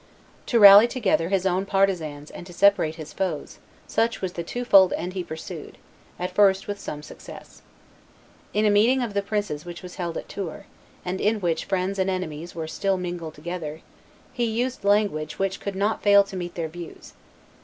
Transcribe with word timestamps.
To 0.47 0.59
rally 0.59 0.87
together 0.87 1.29
his 1.29 1.45
own 1.45 1.67
partisans 1.67 2.31
and 2.31 2.47
to 2.47 2.53
separate 2.53 2.95
his 2.95 3.13
foes, 3.13 3.59
such 3.85 4.19
was 4.19 4.33
the 4.33 4.41
twofold 4.41 4.93
end 4.93 5.13
he 5.13 5.23
pursued, 5.23 5.77
at 6.17 6.31
first 6.33 6.67
with 6.67 6.79
some 6.79 7.03
success. 7.03 7.61
In 8.51 8.65
a 8.65 8.71
meeting 8.71 9.03
of 9.03 9.13
the 9.13 9.21
princes 9.21 9.63
which 9.63 9.83
was 9.83 9.97
held 9.97 10.17
at 10.17 10.27
Tours, 10.27 10.63
and 11.05 11.21
in 11.21 11.39
which 11.39 11.65
friends 11.65 11.99
and 11.99 12.09
enemies 12.09 12.55
were 12.55 12.67
still 12.67 12.97
mingled 12.97 13.35
together, 13.35 13.81
he 14.33 14.45
used 14.45 14.83
language 14.83 15.37
which 15.37 15.59
could 15.59 15.75
not 15.75 16.01
fail 16.01 16.23
to 16.23 16.35
meet 16.35 16.55
their 16.55 16.67
views. 16.67 17.13